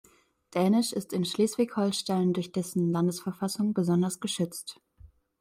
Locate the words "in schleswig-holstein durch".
1.13-2.51